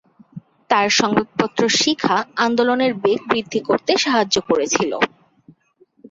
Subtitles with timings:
[0.69, 4.91] তার সংবাদপত্র শিখা আন্দোলনের বেগ বৃদ্ধি করতে সাহায্য করেছিল।